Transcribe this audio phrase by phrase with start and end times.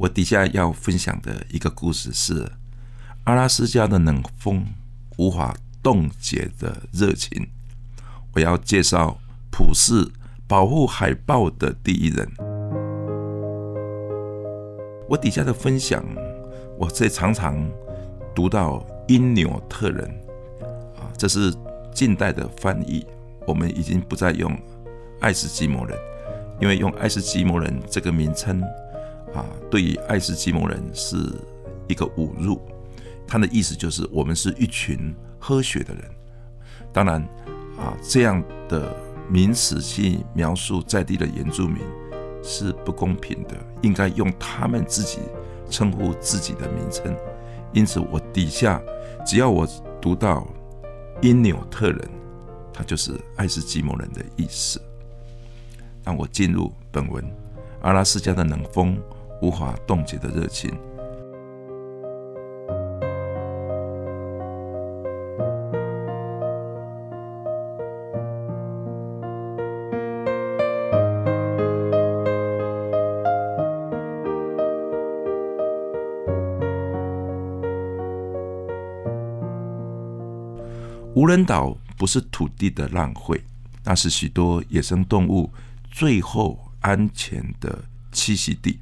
[0.00, 2.50] 我底下要分享的一个故事是
[3.24, 4.64] 阿拉斯加的冷风
[5.18, 7.46] 无法冻结的热情。
[8.32, 9.18] 我要介绍
[9.50, 10.10] 普世
[10.48, 12.26] 保护海豹的第一人。
[15.06, 16.02] 我底下的分享，
[16.78, 17.70] 我在常常
[18.34, 20.08] 读到因纽特人
[20.96, 21.54] 啊，这是
[21.92, 23.04] 近代的翻译，
[23.46, 24.58] 我们已经不再用
[25.20, 25.94] 爱斯基摩人，
[26.58, 28.62] 因为用爱斯基摩人这个名称。
[29.34, 31.16] 啊，对于爱斯基摩人是
[31.88, 32.60] 一个侮辱。
[33.26, 36.04] 他的意思就是我们是一群喝血的人。
[36.92, 37.22] 当然，
[37.78, 38.92] 啊，这样的
[39.28, 41.78] 名词去描述在地的原住民
[42.42, 45.20] 是不公平的，应该用他们自己
[45.70, 47.16] 称呼自己的名称。
[47.72, 48.82] 因此，我底下
[49.24, 49.64] 只要我
[50.00, 50.44] 读到
[51.22, 52.10] 因纽特人，
[52.72, 54.82] 他就是爱斯基摩人的意思。
[56.02, 57.24] 让我进入本文：
[57.82, 58.98] 阿拉斯加的冷风。
[59.40, 60.70] 无法冻结的热情。
[81.12, 83.38] 无人岛不是土地的浪费，
[83.84, 85.50] 那是许多野生动物
[85.90, 87.78] 最后安全的
[88.12, 88.78] 栖息地。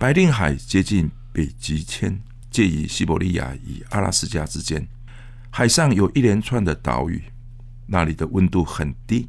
[0.00, 2.18] 白令海接近北极圈，
[2.50, 4.88] 介于西伯利亚与阿拉斯加之间。
[5.50, 7.22] 海上有一连串的岛屿，
[7.86, 9.28] 那里的温度很低，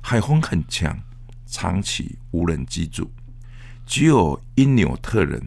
[0.00, 1.00] 海风很强，
[1.46, 3.08] 长期无人居住。
[3.86, 5.40] 只有因纽特人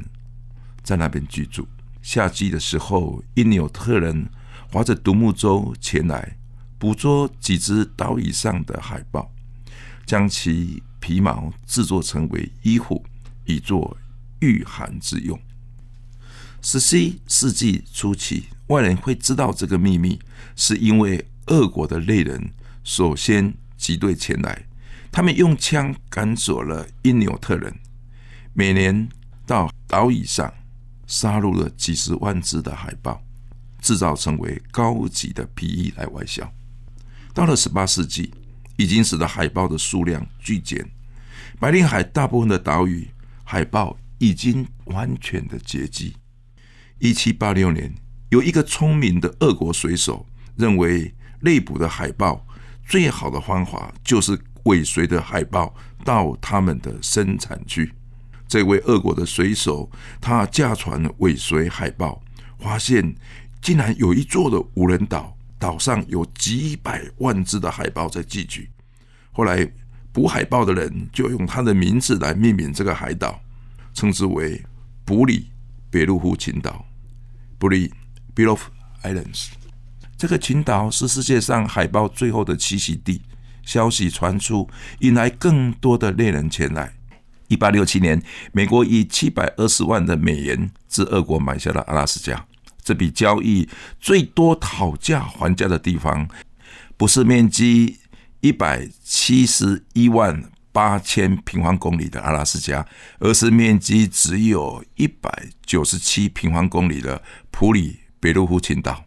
[0.82, 1.68] 在那边居住。
[2.02, 4.30] 夏季的时候，因纽特人
[4.72, 6.38] 划着独木舟前来
[6.80, 9.30] 捕捉几只岛屿上的海豹，
[10.06, 13.06] 将其皮毛制作成为衣服，
[13.44, 13.98] 以作。
[14.44, 15.40] 御寒之用。
[16.62, 20.20] 十七世纪初期，外人会知道这个秘密，
[20.56, 22.52] 是因为俄国的猎人
[22.84, 24.66] 首先集队前来，
[25.12, 27.74] 他们用枪赶走了因纽特人，
[28.54, 29.10] 每年
[29.46, 30.54] 到岛屿上
[31.06, 33.22] 杀戮了几十万只的海豹，
[33.82, 36.50] 制造成为高级的皮衣来外销。
[37.34, 38.34] 到了十八世纪，
[38.78, 40.90] 已经使得海豹的数量剧减，
[41.60, 43.10] 白令海大部分的岛屿
[43.44, 43.98] 海豹。
[44.24, 46.16] 已经完全的绝迹。
[47.00, 47.94] 一七八六年，
[48.30, 50.26] 有一个聪明的俄国水手
[50.56, 52.48] 认为，内捕的海豹
[52.88, 55.76] 最好的方法就是尾随的海豹
[56.06, 57.92] 到他们的生产区。
[58.48, 59.92] 这位俄国的水手，
[60.22, 62.24] 他驾船尾随海豹，
[62.58, 63.14] 发现
[63.62, 68.70] 竟然有一座的无人岛，岛上有几百万只的海豹在寄居。
[69.34, 69.70] 后来
[70.14, 73.38] 捕海豹的人就用他的名字来命名这个海岛。
[73.94, 74.64] 称之为
[75.06, 75.52] 布里
[75.90, 76.86] 别鲁夫群岛
[77.60, 77.92] （Buri
[78.36, 78.60] Belof
[79.04, 79.50] Islands）。
[80.18, 83.22] 这个群岛是世界上海豹最后的栖息地。
[83.66, 86.94] 消息传出，引来更多的猎人前来。
[87.48, 88.22] 一八六七年，
[88.52, 92.46] 美国以七百二十万的美元自俄国买下了阿拉斯加。
[92.84, 93.70] 这笔交易
[94.02, 96.28] 最多讨价还价的地方，
[96.98, 98.00] 不是面积
[98.42, 100.44] 一百七十一万。
[100.74, 102.86] 八千平方公里的阿拉斯加，
[103.20, 105.32] 而是面积只有一百
[105.66, 109.06] 九十七平方公里的普里别鲁夫群岛。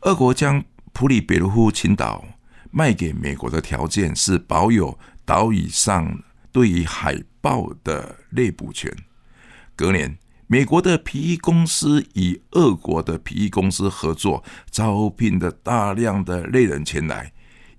[0.00, 2.24] 俄国将普里别鲁夫群岛
[2.72, 6.18] 卖给美国的条件是保有岛屿上
[6.50, 8.90] 对于海豹的猎捕权。
[9.76, 17.32] 隔年，美国的皮衣公司与俄国的皮衣公司合作，招聘的大量的猎人前来。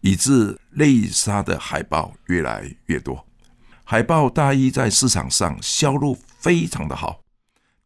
[0.04, 3.26] 以致内沙的海豹越来越多，
[3.86, 7.22] 海豹大衣在市场上销路非常的好，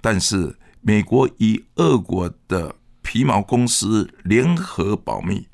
[0.01, 5.47] 但是美国与俄国的皮毛公司联合保密，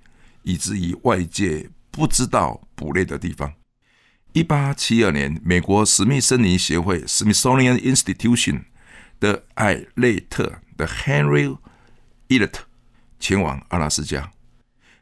[0.44, 3.54] 以至于外界不知道捕猎的地方。
[4.32, 8.64] 一八七二年，美国史密森林协会 （Smithsonian Institution）
[9.20, 11.58] 的艾雷特的 Henry
[12.30, 12.54] Elliot）
[13.20, 14.32] 前往阿拉斯加，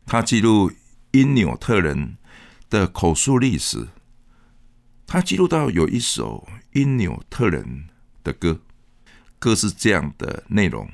[0.08, 0.72] 他记录。
[1.12, 2.18] 因纽特人
[2.70, 3.90] 的口述历史，
[5.06, 7.90] 他记录到有一首因纽特人
[8.24, 8.62] 的歌，
[9.38, 10.90] 歌是这样的内容：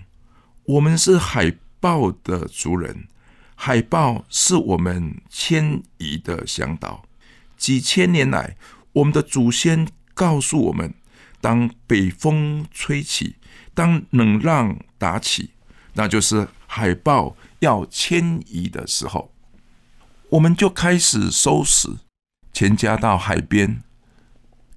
[0.64, 3.08] 我们是海豹的族人，
[3.54, 7.06] 海豹是我们迁移的向导。
[7.56, 8.58] 几千年来，
[8.94, 10.96] 我们的祖先告诉我们：
[11.40, 13.36] 当北风吹起，
[13.76, 15.52] 当冷浪打起，
[15.94, 19.32] 那就是海豹要迁移的时候。
[20.32, 21.88] 我们就开始收拾，
[22.52, 23.82] 全家到海边，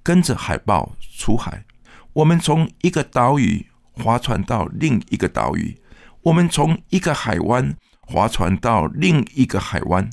[0.01, 1.65] 跟着海豹出海。
[2.13, 5.77] 我们从一个岛屿划船到另一个岛屿，
[6.21, 10.09] 我们从一个海湾划船到另一个海湾。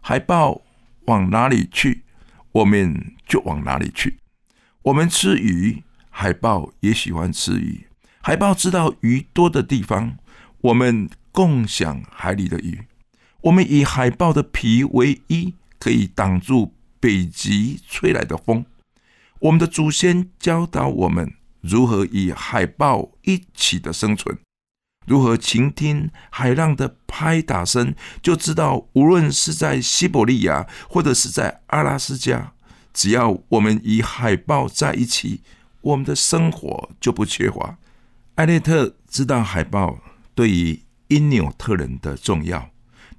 [0.00, 0.62] 海豹
[1.04, 2.04] 往哪里去？
[2.52, 4.20] 我们就往哪里去。
[4.80, 7.86] 我们吃鱼，海豹也喜欢吃鱼。
[8.22, 10.16] 海豹知道鱼多的地方，
[10.62, 12.87] 我们共享海里的鱼。
[13.42, 18.66] 我们以海豹的皮为衣，可以挡住北极吹来的风。
[19.38, 24.38] 我们的祖先教导我们如何与海豹一起的生存，
[25.06, 32.52] 如何倾听海浪的拍打声，就知道无论是在西伯利亚或者是在阿拉斯加，
[32.92, 35.42] 只要我们与海豹在一起，
[35.82, 37.78] 我们的生活就不缺乏。
[38.34, 39.98] 艾略特知道海豹
[40.34, 42.70] 对于因纽特人的重要。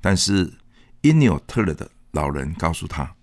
[0.01, 0.53] 但是，
[1.01, 3.15] 因纽特勒的老人告诉他：“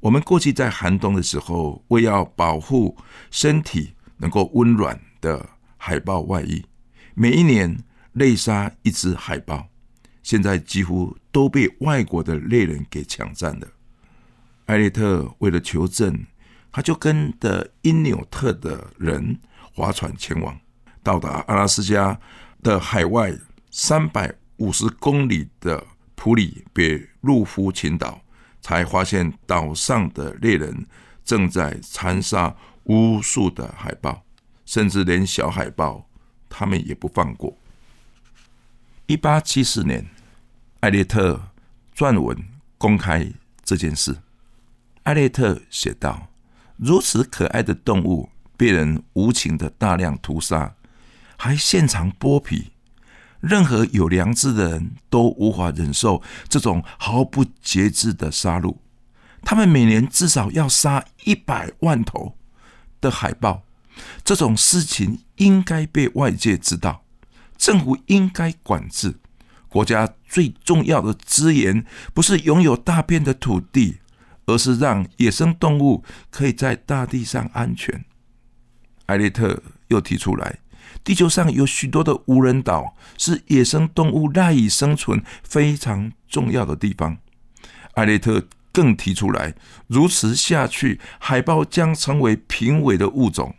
[0.00, 2.96] 我们过去在寒冬的时候，为要保护
[3.30, 6.64] 身体能够温暖的海豹外衣，
[7.14, 7.78] 每一年
[8.12, 9.68] 猎杀一只海豹，
[10.22, 13.68] 现在几乎都被外国的猎人给抢占了。”
[14.66, 16.26] 艾略特为了求证，
[16.72, 19.38] 他就跟着因纽特的人
[19.72, 20.58] 划船前往，
[21.02, 22.18] 到达阿拉斯加
[22.62, 23.32] 的海外
[23.70, 25.86] 三百五十公里的。
[26.24, 28.18] 普里被入夫群岛，
[28.62, 30.86] 才发现岛上的猎人
[31.22, 34.24] 正在残杀无数的海豹，
[34.64, 36.08] 甚至连小海豹
[36.48, 37.54] 他们也不放过。
[39.04, 40.08] 一八七四年，
[40.80, 41.38] 艾略特
[41.94, 42.42] 撰文
[42.78, 43.30] 公开
[43.62, 44.16] 这件事。
[45.02, 46.28] 艾略特写道
[46.78, 50.74] ：“如此可爱的动物被人无情的大量屠杀，
[51.36, 52.70] 还现场剥皮。”
[53.44, 58.76] 任何有良知的人都无法忍受这种毫不节制的杀戮。
[59.42, 62.36] 他们每年至少要杀一百万头
[63.00, 63.62] 的海豹。
[64.24, 67.04] 这种事情应该被外界知道，
[67.56, 69.20] 政府应该管制。
[69.68, 73.98] 国家最重要的资源不是拥有大片的土地，
[74.46, 78.04] 而是让野生动物可以在大地上安全。
[79.06, 80.58] 艾利特又提出来。
[81.04, 87.18] 地球上有许多的无人岛，是野生动物赖以生存非常重要的地方。
[87.92, 89.54] 艾略特更提出来，
[89.86, 93.54] 如此下去，海豹将成为濒危的物种。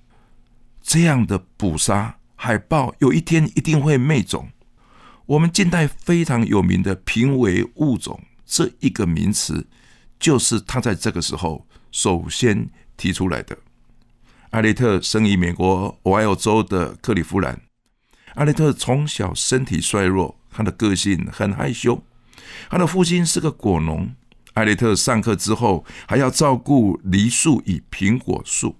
[0.81, 4.49] 这样的捕杀海豹，有一天一定会灭种。
[5.27, 9.67] 我们近代非常有名的濒危物种这一个名词，
[10.19, 13.57] 就是他在这个时候首先提出来的。
[14.55, 17.59] 阿雷特生于美国俄亥俄州的克利夫兰。
[18.35, 22.01] 阿雷特从小身体衰弱，他的个性很害羞。
[22.69, 24.15] 他的父亲是个果农。
[24.53, 28.77] 阿雷特上课之后还要照顾梨树与苹果树。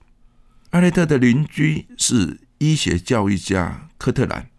[0.70, 4.50] 阿雷特的邻居是医学教育家科特兰。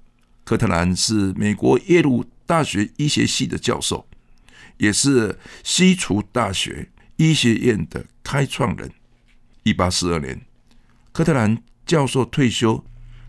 [0.44, 4.06] 科特兰是美国耶鲁大学医学系的教授，
[4.76, 8.92] 也是西厨大学医学院的开创人。
[9.62, 10.42] 一八四二年。
[11.16, 12.84] 科特兰教授退休，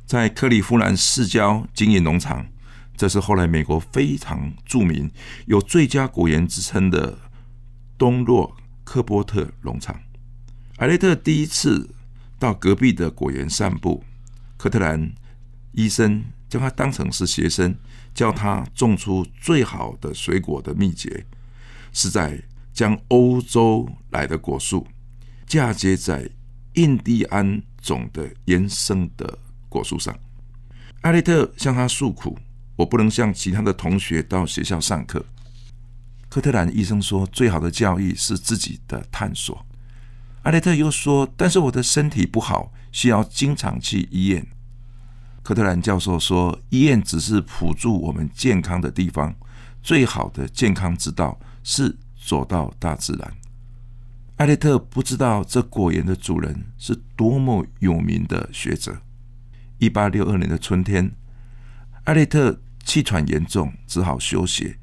[0.05, 2.45] 在克利夫兰市郊经营农场。
[2.97, 5.09] 这是后来美国非常著名、
[5.45, 7.17] 有最佳果园之称的
[7.97, 9.97] 东洛科波特农场。
[10.79, 11.89] 艾雷特第一次
[12.37, 14.03] 到隔壁的果园散步，
[14.57, 15.13] 科特兰
[15.71, 17.73] 医生将他当成是学生，
[18.13, 21.25] 教他种出最好的水果的秘诀，
[21.93, 24.85] 是在将欧洲来的果树
[25.45, 26.29] 嫁接在
[26.73, 27.63] 印第安。
[27.81, 29.37] 种的延伸的
[29.69, 30.17] 果树上，
[31.01, 32.37] 艾利特向他诉苦
[32.75, 35.25] ：“我不能像其他的同学到学校上课。”
[36.29, 39.65] 科特兰医生说：“最好的教育是自己的探索。”
[40.43, 44.45] 艾利特又说：“但是我的身体不好，需要经常去医院。”
[45.43, 49.33] 科特兰教授说：“医院只是辅助我们健康的地方，
[49.81, 53.33] 最好的健康之道是走到大自然。”
[54.37, 58.95] 艾略特不知道这果园的主人是多么有名的学者。
[59.79, 61.11] 一八六二年的春天，
[62.03, 64.77] 艾略特气喘严重，只好休学。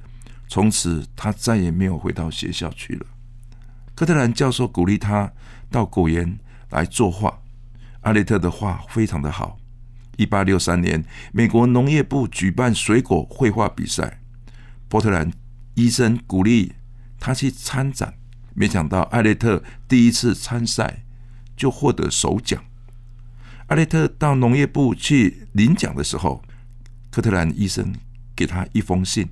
[0.49, 3.07] 从此，他再也没有回到学校去了。
[3.95, 5.33] 科特兰教授鼓励他
[5.71, 6.37] 到果园
[6.71, 7.41] 来作画。
[8.01, 9.57] 艾略特的画非常的好，
[10.17, 14.21] 一八六三年，美国农业部举办水果绘画比赛，
[14.89, 15.33] 波特兰
[15.75, 16.73] 医生鼓励
[17.21, 18.15] 他去参展，
[18.55, 21.05] 没想到艾略特第一次参赛
[21.57, 22.65] 就获得首奖。
[23.67, 26.43] 艾略特到农业部去领奖的时候，
[27.11, 27.95] 科特兰医生
[28.37, 29.29] 给他一封信，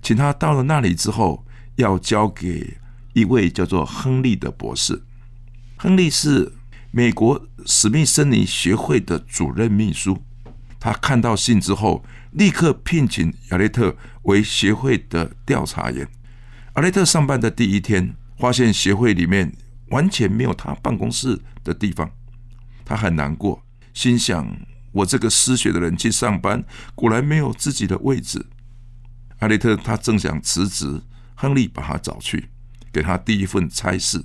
[0.00, 1.44] 请他到了那里之后
[1.76, 2.78] 要交给
[3.14, 5.02] 一位叫做亨利的博士。
[5.76, 6.52] 亨利是
[6.90, 10.22] 美国史密森尼学会的主任秘书。
[10.78, 16.06] 他看到信之后，立刻聘请亚雷特为协会的调查员。
[16.76, 19.52] 亚雷特上班的第一天，发现协会里面
[19.90, 22.10] 完全没有他办公室的地方，
[22.84, 23.62] 他很难过，
[23.94, 24.44] 心想：
[24.90, 26.64] 我这个失学的人去上班，
[26.96, 28.44] 果然没有自己的位置。
[29.38, 31.00] 阿雷特他正想辞职，
[31.36, 32.48] 亨利把他找去，
[32.92, 34.24] 给他第一份差事。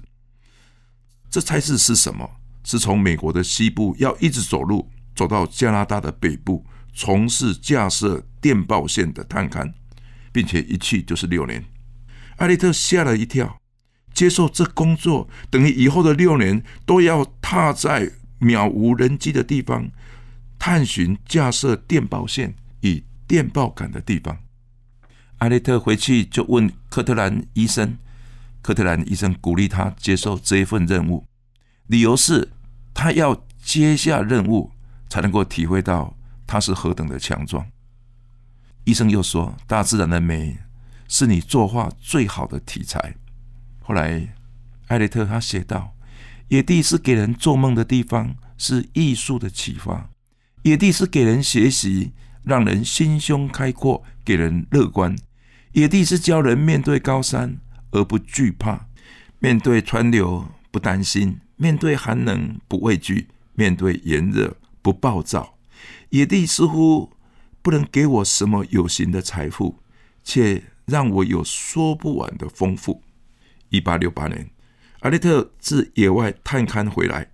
[1.30, 2.28] 这差事是什么？
[2.64, 9.72] 是从美国的西部要一直走路，走到加拿大的北部，从事架设电报线的探勘，
[10.32, 11.64] 并且一去就是六年。
[12.38, 13.62] 艾利特吓了一跳，
[14.18, 19.92] 接受这工作等于以后的六年都要踏在渺无人迹的地方，
[20.58, 24.40] 探寻架设电报线与电报杆的地方。
[25.38, 27.96] 艾利特回去就问科特兰医生。
[28.64, 31.24] 科特兰医生鼓励他接受这一份任务，
[31.86, 32.50] 理由是
[32.96, 34.72] 他要接下任务
[35.08, 37.64] 才能够体会到他是何等的强壮。
[38.84, 40.58] 医生又说：“大自然的美
[41.08, 43.14] 是你作画最好的题材。”
[43.88, 44.36] 后来，
[44.88, 45.96] 艾雷特他写道
[46.50, 50.10] ：“野地是给人做梦的地方，是艺术的启发；
[50.64, 52.12] 野地是给人学习，
[52.44, 55.16] 让人心胸开阔，给人乐观；
[55.72, 57.60] 野地是教人面对高山。”
[57.92, 58.90] 而不惧怕，
[59.40, 65.58] 面对川流不担心，面对寒冷不畏惧，面对炎热不暴躁。
[66.10, 67.14] 野地似乎
[67.62, 69.80] 不能给我什么有形的财富，
[70.22, 73.02] 却让我有说不完的丰富。
[73.70, 74.50] 一八六八年，
[75.00, 77.32] 阿利特自野外探勘回来，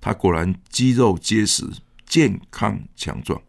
[0.00, 1.64] 他果然肌肉结实，
[2.06, 3.40] 健康强壮。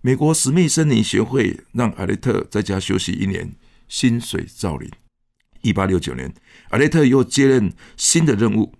[0.00, 3.54] 美国史密森林学会让阿利特在家休息一年，
[3.88, 4.90] 薪水照领。
[5.60, 6.34] 一八六九年，
[6.70, 8.74] 阿雷特又接任新的任务，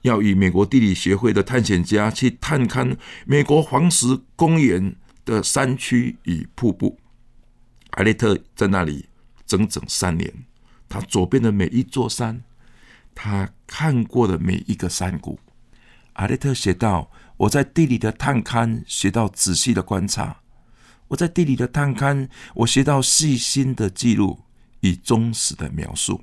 [0.00, 2.96] 要与美国地理学会的探险家去探勘
[3.26, 4.96] 美国黄石公园
[5.26, 6.98] 的山区与瀑布。
[7.90, 9.10] 阿雷特在那里
[9.44, 10.32] 整整三年，
[10.88, 12.42] 他左边的每一座山，
[13.14, 15.38] 他看过的每一个山谷。
[16.14, 20.40] 阿雷特写道：“我在地理的探勘学到仔细的观察，
[21.08, 24.40] 我在地理的探勘，我学到细心的记录。”
[24.80, 26.22] 以忠实的描述，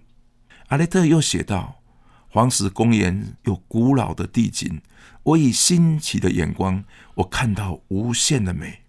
[0.68, 1.82] 阿雷特又写道
[2.30, 4.80] ：“黄石公园有古老的地景，
[5.24, 6.82] 我以新奇的眼光，
[7.16, 8.84] 我看到无限的美。”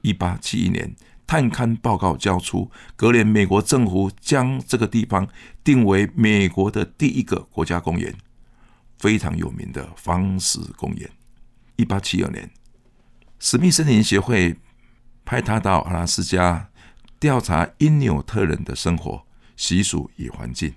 [0.00, 0.94] 一八七一年，
[1.28, 5.28] 探勘报告交出，隔年美国政府将这个地方
[5.62, 8.14] 定为美国的第一个国家公园，
[8.98, 11.08] 非常有名的黄石公园。
[11.76, 12.50] 一八七二年，
[13.38, 14.56] 史密森林协会
[15.26, 16.70] 派他到阿拉斯加。
[17.20, 20.72] 调查因纽特人的生活习俗与环境，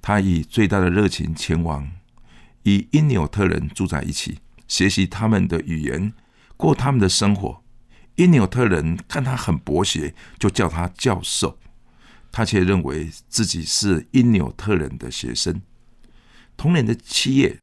[0.00, 1.92] 他以最大的热情前往，
[2.62, 6.14] 与因纽特人住在一起，学习他们的语言，
[6.56, 7.62] 过他们的生活。
[8.16, 11.58] 因纽特人看他很博学，就叫他教授，
[12.32, 15.60] 他却认为自己是因纽特人的学生。
[16.56, 17.58] 同年的七月，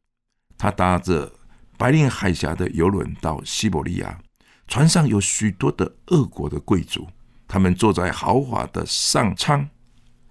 [0.56, 1.32] 他搭着
[1.76, 4.20] 白令海峡的游轮到西伯利亚，
[4.68, 7.08] 船上有许多的俄国的贵族。
[7.48, 9.68] 他们坐在豪华的上舱，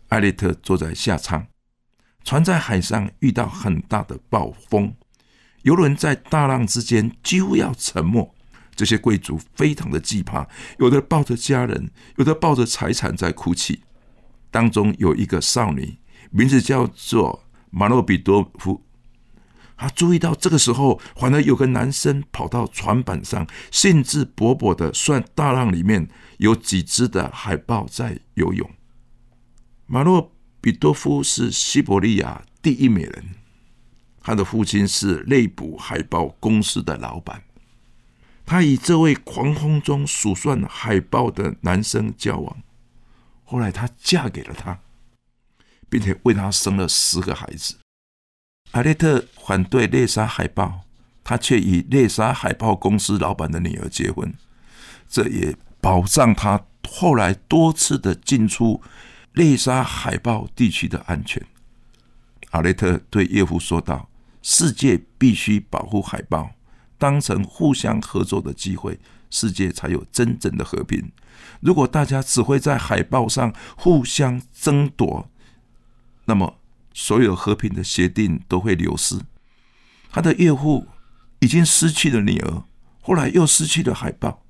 [0.07, 1.45] 艾利特坐在下舱。
[2.23, 4.95] 船在海上遇到很大的暴风，
[5.63, 8.33] 游轮在大浪之间几乎要沉没。
[8.75, 10.47] 这些贵族非常的惧怕，
[10.79, 13.81] 有的抱着家人，有的抱着财产在哭泣。
[14.51, 15.97] 当中有一个少女，
[16.31, 18.83] 名字叫做马洛比多夫。
[19.75, 28.69] 他注意到这个时候，反而有个男生跑到船板上，兴致勃勃的算大浪里面有几只的海豹在游泳。
[29.87, 33.25] 马洛比多夫是西伯利亚第一美人，
[34.21, 37.43] 他的父亲是内捕海豹公司的老板。
[38.45, 42.57] 他与这位狂风中数算海豹的男生交往，
[43.43, 44.79] 后来他嫁给了他，
[45.89, 47.75] 并且为他生了十个孩子。
[48.71, 50.81] 阿列特反对猎杀海豹，
[51.23, 54.33] 他却与猎杀海豹公司老板的女儿结婚，
[55.07, 58.81] 这也保障他后来多次的进出
[59.33, 61.41] 猎杀海豹地区的安全。
[62.51, 64.09] 阿列特对岳父说道
[64.43, 66.51] ：“世界必须保护海豹，
[67.03, 68.97] 当成互相合作的机会，
[69.29, 71.11] 世界才有真正的和平。
[71.59, 75.29] 如果大家只会在海报上互相争夺，
[76.23, 76.61] 那么
[76.93, 79.19] 所有和平的协定都会流失。
[80.09, 80.87] 他的岳父
[81.39, 82.63] 已经失去了女儿，
[83.01, 84.45] 后来又失去了海报，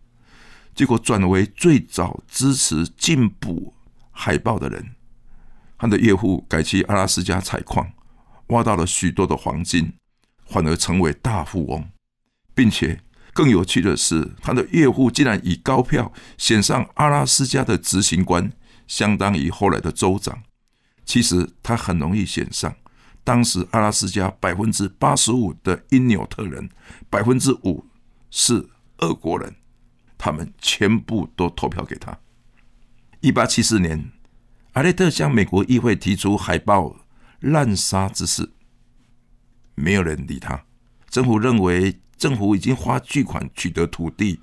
[0.75, 3.73] 结果转为最早支持进补
[4.11, 4.93] 海报的人。
[5.79, 7.91] 他的岳父改去阿拉斯加采矿，
[8.49, 9.93] 挖到了许多的黄金，
[10.45, 11.89] 反而成为大富翁，
[12.53, 13.01] 并且
[13.33, 18.51] 更有趣的是，他的岳父竟然以高票选上阿拉斯加的执行官，
[18.87, 20.43] 相当于后来的州长。
[21.05, 22.75] 其实他很容易选上，
[23.23, 26.69] 当时阿拉斯加百分之八十五的因纽特人，
[27.09, 27.85] 百分之五
[28.29, 28.69] 是
[28.99, 29.55] 俄国人，
[30.17, 32.17] 他们全部都投票给他。
[33.21, 34.11] 一八七四年。
[34.73, 36.95] 阿列特向美国议会提出海豹
[37.41, 38.53] 滥杀之事，
[39.75, 40.65] 没有人理他。
[41.11, 44.39] 政府认为政府已经花巨款取得土地，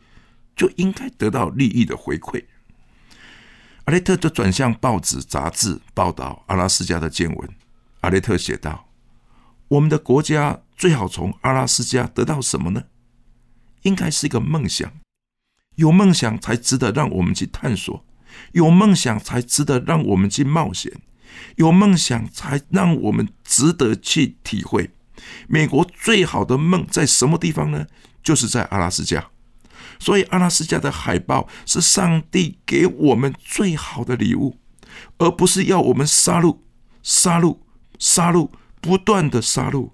[0.55, 2.45] 就应该得到利益的回馈。
[3.87, 7.49] 阿列特就转向报纸杂志报道阿拉斯加的见闻。
[8.03, 8.91] 阿列特写道
[9.69, 12.83] ：“我们的国家最好从阿拉斯加得到什么呢？
[13.85, 14.93] 应该是一个梦想。
[15.77, 18.05] 有梦想才值得让我们去探索。”
[18.53, 20.93] 有梦想才值得让我们去冒险，
[21.57, 24.91] 有梦想才让我们值得去体会。
[25.49, 27.87] 美国最好的梦在什么地方呢？
[28.23, 29.31] 就是在阿拉斯加。
[29.99, 34.57] 所以，阿拉斯加的海豹是上帝给我们最好的礼物，
[35.19, 36.59] 而不是要我们杀戮、
[37.03, 37.59] 杀戮、
[37.99, 38.51] 杀戮，
[38.81, 39.91] 不断的杀戮。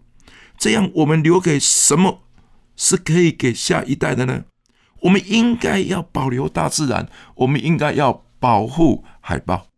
[0.59, 2.23] 这样，我们留给什么
[2.76, 4.45] 是可以给下一代的呢？
[5.02, 8.25] 我们应该要保留大自然，我们应该要。
[8.38, 9.68] 保护海豹。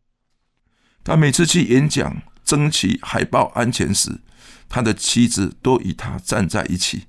[1.05, 4.21] 他每次去演讲争取海豹安全时，
[4.69, 7.07] 他的妻子都与他站在一起。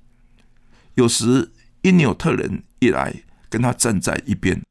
[0.94, 1.52] 有时
[1.82, 4.62] 因纽特人一来，跟他站在一边。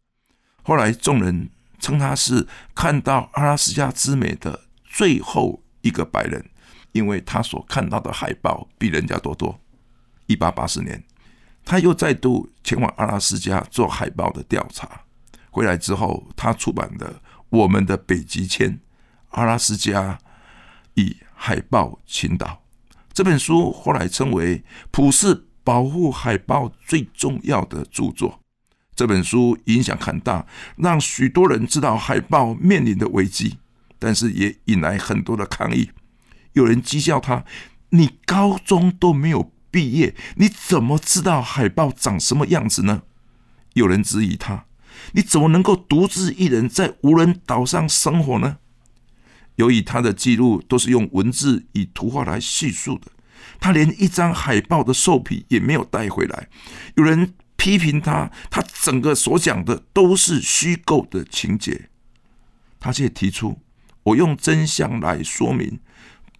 [0.63, 6.49] 后来众人称他是看到阿拉斯加之美的最后一个白人，
[6.91, 9.59] 因为他所看到的海豹比人家多多。
[10.27, 11.03] 一八八四年，
[11.65, 15.01] 他又再度前往阿拉斯加做海豹的调查。
[15.49, 17.13] 回来之后，他出版的
[17.49, 18.79] 《我们的北极圈：
[19.29, 20.19] 阿拉斯加
[20.93, 22.45] 与海豹群岛》
[23.13, 28.39] 这本书，后来称为普世保护海豹最重要的著作。
[28.95, 30.45] 这本书影响很大，
[30.77, 33.57] 让许多人知道海豹面临的危机，
[33.97, 35.89] 但是也引来很多的抗议。
[36.53, 37.45] 有人讥笑他
[37.91, 43.03] ：“你高中都没有毕业，你怎么知道海豹长什么样子呢？”
[43.73, 44.65] 有人质疑他。
[45.13, 48.57] 你怎么能够独自一人在无人岛上生活呢？
[49.59, 53.11] 由于他的记录都是用文字以图画来叙述的，
[53.59, 56.47] 他连一张海报的兽皮也没有带回来。
[56.95, 61.89] 有人批评他，他整个所讲的都是虚构的情节。
[62.79, 63.59] 他却提出
[64.03, 65.79] ：“我用真相来说明，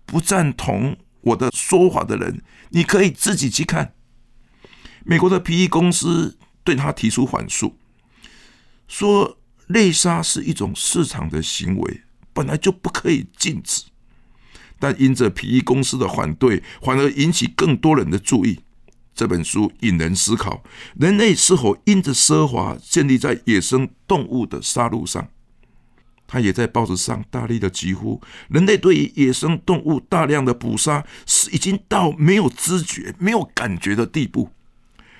[0.06, 3.94] 不赞同我的说法的人，你可以自己去看。”
[5.04, 7.78] 美国的皮衣公司对他提出反诉。
[8.88, 12.04] 说内杀是一种市场的行为，
[12.40, 13.84] 本来就不可以禁止。
[14.80, 18.62] 但因着皮衣公司的反对，反而引起更多人的注意。
[19.14, 20.64] 这本书引人思考：
[20.98, 25.28] 人类是否因着奢华建立在野生动物的杀戮上？
[26.26, 34.52] 他也在报纸上大力的疾呼：人类对于野生动物大量的捕杀，是已经到没有知觉、没有感觉的地步。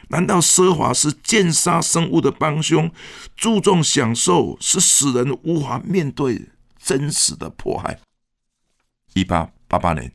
[0.08, 2.90] 难道奢华是剑杀生物的帮凶？
[3.36, 6.48] 注重享受是使人无法面对
[6.90, 8.00] 真实的迫害。
[9.14, 10.12] 一八八八年，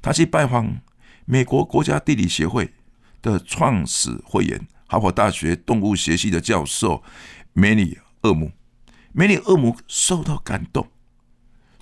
[0.00, 0.80] 他去拜访
[1.26, 2.72] 美国国家地理协会
[3.20, 7.02] 的创始会员、哈佛大学动物学系的教授
[7.52, 8.52] 梅里厄姆。
[9.12, 10.88] 梅里厄姆受到感动，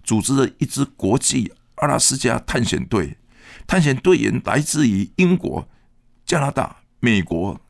[0.02, 3.18] 组织了一支国际阿拉斯加探险队。
[3.68, 5.68] 探险队员来自于英国、
[6.26, 6.78] 加拿大。
[7.00, 7.60] 美国、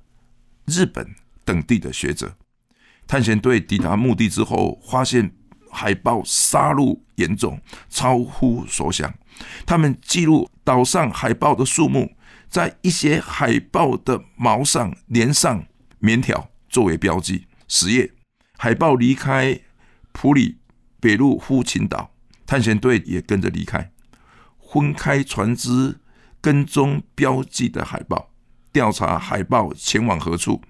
[0.65, 2.39] 日本等地的学者
[3.07, 5.37] 探险队抵达目的之后，发现
[5.71, 9.13] 海豹杀戮严重，超乎所想。
[9.65, 12.13] 他们记录岛上海豹的数目，
[12.49, 15.65] 在一些海豹的毛上粘上
[15.99, 17.47] 棉条作为标记。
[17.69, 18.13] 十月，
[18.57, 19.61] 海豹离开
[20.13, 20.59] 普里
[21.01, 22.11] 北路夫群岛，
[22.47, 23.91] 探险队也跟着离开，
[24.61, 26.01] 分开船只
[26.41, 28.31] 跟踪标记的海豹。
[28.73, 30.61] 调查海豹前往何处，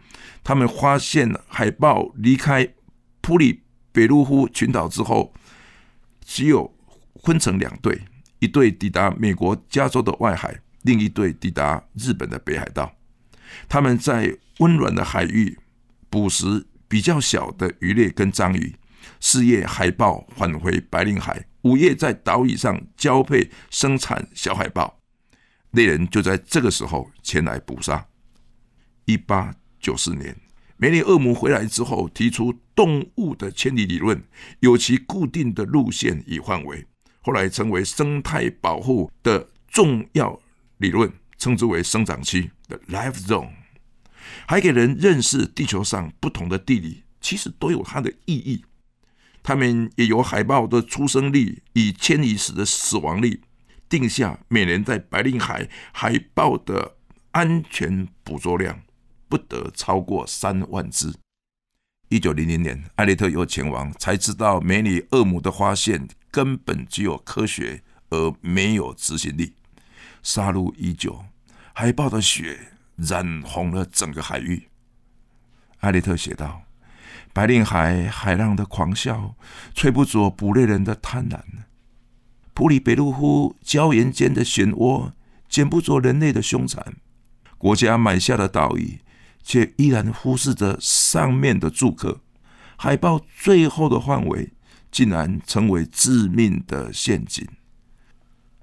[0.44, 2.68] 他们发现海豹离开
[3.20, 3.62] 普里
[3.98, 5.34] 北路湖群岛之后，
[6.24, 6.72] 只有
[7.24, 8.00] 分成两队，
[8.38, 12.94] 一队抵达美国加州的外海，另一队抵达日本的北海道。
[13.68, 15.58] 他们在温暖的海域
[16.08, 18.72] 捕食比较小的鱼类跟章鱼。
[19.18, 25.00] 四夜海豹返回白令海，五夜在岛屿上交配生产小海豹。
[25.72, 28.06] 猎人就在这个时候前来捕杀。
[29.06, 30.36] 一八九四年，
[30.80, 34.22] 梅里厄姆回来之后，提出动物的迁移理论，
[34.60, 36.86] 有其固定的路线与范围，
[37.20, 40.40] 后来成为生态保护的重要
[40.76, 43.50] 理论，称之为生长期的 life zone，
[44.46, 48.64] 还给人认识地球上不同的地理，其实都有它的意义。
[49.42, 53.40] 他们也由海豹的出生率与迁移时的死亡率，
[53.88, 56.94] 定下每年在白令海海豹的
[57.32, 58.80] 安全捕捉量
[59.28, 61.14] 不得超过三万只。
[62.08, 69.54] 一九零零年，艾利特又前往，才知道梅里厄姆的发现根本只有科学而没有执行力。
[70.22, 71.24] 杀戮已久，
[71.74, 74.68] 海豹的血染红了整个海域。
[75.80, 76.62] 艾利特写道。
[77.30, 79.34] 白令海海浪的狂啸，
[79.72, 81.38] 吹不着捕猎人的贪婪；
[82.52, 85.12] 普里北路湖礁岩间的漩涡，
[85.48, 86.96] 减不着人类的凶残。
[87.56, 88.98] 国家买下的岛屿，
[89.42, 92.20] 却依然忽视着上面的住客。
[92.76, 94.52] 海豹最后的范围，
[94.90, 97.46] 竟然成为致命的陷阱。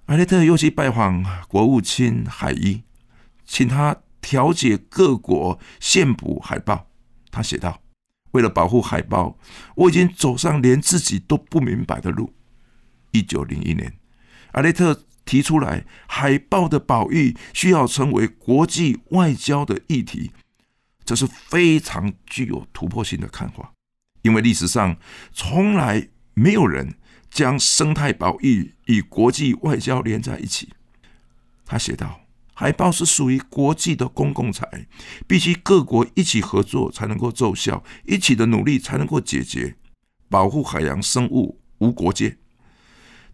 [0.06, 2.84] 艾雷特又去拜访国务卿海伊，
[3.46, 6.88] 请他调解各国限捕海豹。
[7.32, 7.82] 他写道。
[8.32, 9.38] 为了保护海豹，
[9.76, 12.34] 我已经走上连自己都不明白的路。
[13.12, 13.94] 一九零一年，
[14.52, 20.32] 阿雷特提出来，海豹的保育需要成为国际外交的议题，
[21.06, 23.72] 这是非常具有突破性的看法，
[24.24, 24.98] 因为历史上
[25.32, 26.96] 从来没有人
[27.30, 30.74] 将生态保育与国际外交连在一起。
[31.66, 32.22] 他写道。
[32.58, 34.88] 海豹是属于国际的公共财，
[35.28, 39.76] 必须各国一起合作才能够奏效，一起的努力才能够解决。
[40.30, 42.38] 保护海洋生物无国界。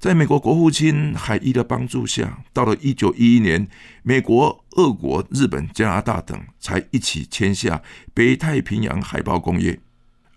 [0.02, 3.68] 在美国国务卿海伊的帮助下，到了一九一一年，
[4.02, 9.80] 美国、俄国、日本、加拿大等才一起签下北太平洋海豹公约。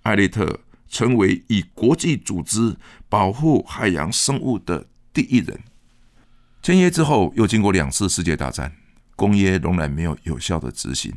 [0.02, 2.76] 艾利特成为以国际组织
[3.08, 5.58] 保护海洋生物的第一人。
[6.60, 8.76] 签约之后，又经过两次世界大战，
[9.16, 11.10] 公约仍然没有有效的执行。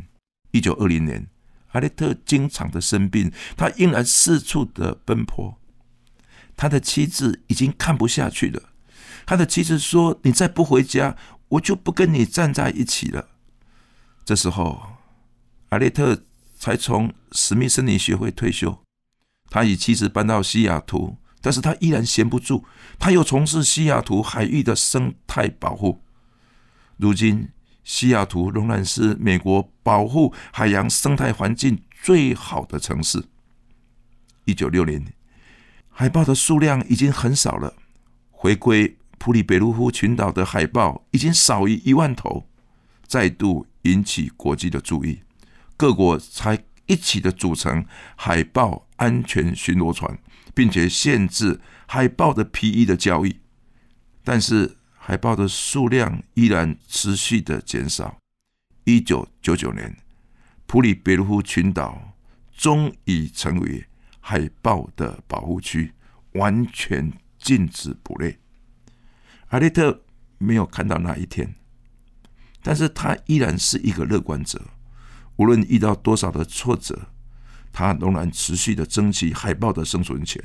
[0.51, 1.27] 一九二零年，
[1.73, 5.59] 艾利特经常的生病，他仍然四处的奔波。
[6.57, 8.63] 他的妻子已经看不下去了。
[9.25, 11.15] 他的妻子说：“你再不回家，
[11.49, 13.29] 我就不跟你站在一起了。”
[14.25, 14.97] 这时候，
[15.69, 16.23] 阿列特
[16.57, 18.83] 才从史密森林学会退休，
[19.49, 21.17] 他与妻子搬到西雅图。
[21.39, 22.65] 但是他依然闲不住，
[22.99, 26.01] 他又从事西雅图海域的生态保护。
[26.97, 27.49] 如今，
[27.83, 33.23] 西雅图仍然是美国保护海洋生态环境最好的城市。
[34.45, 35.13] 一九六零年，
[35.99, 37.73] 海豹的数量已经很少了，
[38.29, 42.47] 回归普里贝卢夫群岛的海豹已经少于一万头，
[43.07, 45.21] 再度引起国际的注意，
[45.75, 47.83] 各国才一起的组成
[48.15, 50.15] 海豹安全巡逻船。
[50.53, 53.37] 并且限制海豹的皮衣的交易，
[54.23, 58.17] 但是海豹的数量依然持续的减少。
[58.83, 59.95] 一九九九年，
[60.65, 62.13] 普里贝卢夫群岛
[62.55, 63.85] 终已成为
[64.29, 65.93] 海豹的保护区，
[66.33, 67.09] 完全
[67.39, 68.37] 禁止捕猎。
[69.47, 70.03] 阿利特
[70.37, 71.55] 没有看到那一天，
[72.61, 74.61] 但是他依然是一个乐观者，
[75.37, 77.07] 无论遇到多少的挫折。
[77.71, 80.43] 他仍然持续的争取海豹的生存权。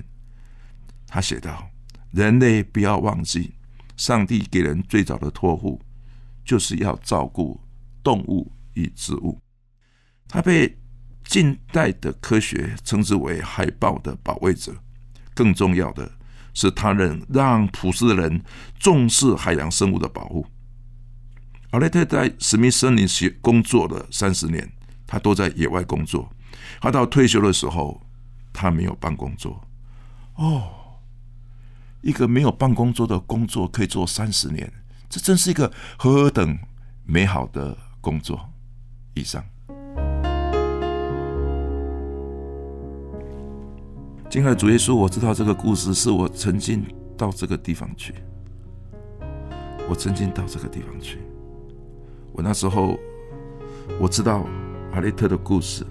[1.08, 1.68] 他写道
[2.12, 3.54] ：“人类不要忘记，
[3.96, 5.80] 上帝给人最早的托付，
[6.44, 7.60] 就是要照顾
[8.00, 9.40] 动物与植物。”
[10.28, 10.78] 他被
[11.24, 14.74] 近代的科学称之为海豹的保卫者。
[15.34, 16.10] 更重要的
[16.54, 18.42] 是，他能让普世的人
[18.78, 20.46] 重视海洋生物的保护。
[21.70, 24.70] 奥雷特在史密森林学工作了三十年，
[25.06, 26.30] 他都在野外工作。
[26.80, 28.06] 他到退休的时候，
[28.52, 29.58] 他没有办公桌。
[30.34, 30.70] 哦，
[32.02, 34.70] 一个没有办公桌的工作可以做三十年，
[35.08, 36.58] 这真是一个何等
[37.04, 38.52] 美好的工作！
[39.14, 39.42] 以上，
[44.32, 46.82] 亲爱的主耶稣，我知道这个故事是我曾经
[47.18, 48.14] 到这个地方去，
[49.86, 51.18] 我曾经到这个地方去。
[52.32, 52.98] 我那时候
[54.00, 54.46] 我知道
[54.94, 55.84] 阿雷特的故事。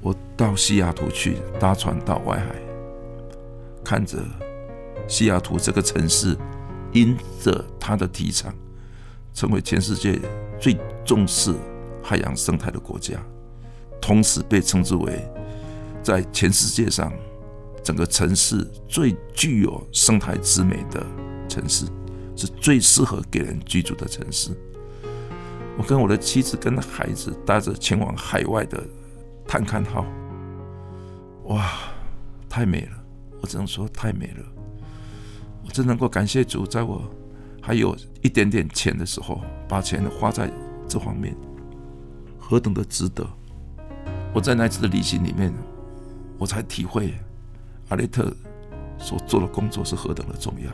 [0.00, 2.54] 我到西雅图去搭船到外海，
[3.84, 4.16] 看着
[5.06, 6.34] 西雅图这个城市，
[6.90, 8.50] 因着它的提倡，
[9.34, 10.18] 成为全世界
[10.58, 11.54] 最重视
[12.02, 13.18] 海洋生态的国家，
[14.00, 15.22] 同时被称之为
[16.02, 17.12] 在全世界上
[17.86, 21.06] 整个城市最具有生态之美的
[21.48, 21.86] 城市，
[22.34, 24.50] 是最适合给人居住的城市。
[25.78, 28.84] 我跟我的妻子跟孩子搭着前往海外的
[29.46, 30.04] 探勘号，
[31.44, 31.70] 哇，
[32.48, 33.04] 太美了！
[33.40, 34.44] 我只能说太美了。
[35.64, 37.08] 我真能够感谢主，在我
[37.62, 40.50] 还有一点点钱的时候，把钱花在
[40.88, 41.36] 这方面，
[42.36, 43.24] 何等的值得！
[44.34, 45.54] 我在那次的旅行里面，
[46.36, 47.14] 我才体会
[47.88, 48.32] 阿雷特
[48.98, 50.70] 所做的工作是何等的重要。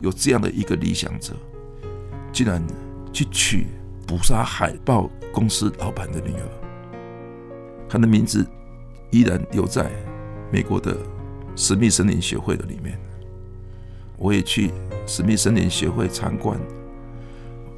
[0.00, 1.34] 有这样的一个理想者，
[2.32, 2.62] 竟然
[3.12, 3.66] 去娶
[4.06, 6.42] 捕杀海豹公司老板的女儿，
[7.88, 8.46] 他的名字
[9.10, 9.90] 依然留在
[10.50, 10.96] 美国的
[11.54, 12.98] 史密森林协会的里面。
[14.16, 14.70] 我也去
[15.06, 16.58] 史密森林协会参观，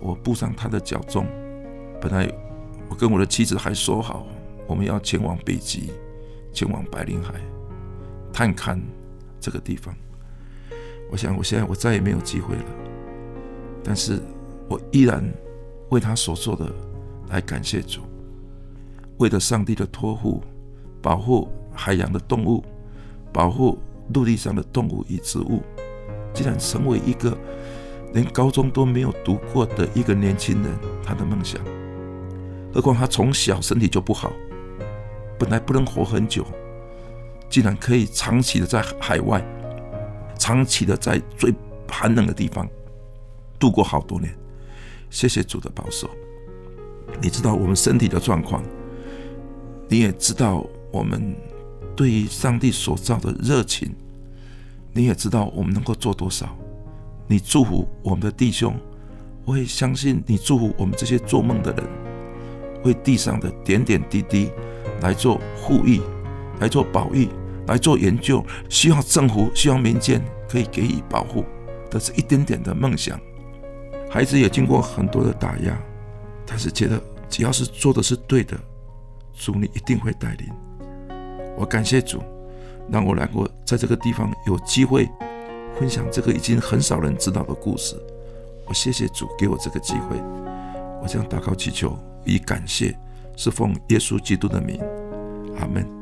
[0.00, 1.26] 我步上他的脚踪。
[2.00, 2.28] 本来
[2.88, 4.26] 我跟我的妻子还说好，
[4.66, 5.90] 我们要前往北极，
[6.52, 7.34] 前往白令海，
[8.32, 8.80] 探看
[9.40, 9.94] 这个地方。
[11.10, 12.64] 我想，我现在我再也没有机会了。
[13.84, 14.20] 但是
[14.68, 15.22] 我依然
[15.90, 16.72] 为他所做的
[17.28, 18.00] 来感谢主，
[19.18, 20.42] 为了上帝的托付，
[21.02, 22.64] 保护海洋的动物，
[23.32, 23.78] 保护
[24.14, 25.62] 陆地上的动物与植物。
[26.32, 27.36] 竟然成为一个
[28.14, 30.72] 连高中都没有读过的一个年轻人，
[31.04, 31.60] 他的梦想。
[32.72, 34.32] 何况他从小身体就不好，
[35.38, 36.46] 本来不能活很久，
[37.52, 39.44] 竟然可以长期的在海外，
[40.38, 41.52] 长期的在最
[41.86, 42.66] 寒冷的地方
[43.58, 44.34] 度过好多年。
[45.10, 46.08] 谢谢主的保守。
[47.20, 48.64] 你知道我们身体的状况，
[49.86, 51.36] 你也知道我们
[51.94, 53.94] 对于上帝所造的热情。
[54.94, 56.56] 你也知道我们能够做多少，
[57.26, 58.74] 你祝福我们的弟兄，
[59.44, 61.84] 我也相信你祝福我们这些做梦的人，
[62.84, 64.50] 为地上的点点滴滴
[65.02, 66.00] 来做护翼，
[66.60, 67.28] 来做保育，
[67.72, 71.42] 来做研究，希望政府、希望民间可以给予保护
[71.90, 73.18] 的这一点点的梦想。
[74.10, 75.74] 孩子也经过很多的打压，
[76.46, 78.54] 但是觉得只要是做的是对的，
[79.34, 80.48] 主你一定会带领。
[81.56, 82.22] 我感谢主。
[82.90, 85.08] 让我来过在这个地方有机会
[85.78, 87.94] 分享这个已经很少人知道的故事，
[88.66, 90.16] 我谢谢主给我这个机会，
[91.00, 92.94] 我将祷告祈求以感谢，
[93.36, 94.80] 是奉耶稣基督的名，
[95.60, 96.01] 阿门。